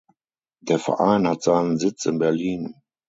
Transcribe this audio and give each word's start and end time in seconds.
Der 0.61 0.79
Verein 0.79 1.27
hat 1.27 1.43
seinen 1.43 1.77
Sitz 1.77 2.05
in 2.07 2.17
Berlin. 2.17 2.73